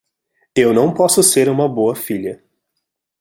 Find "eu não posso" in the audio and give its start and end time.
0.55-1.21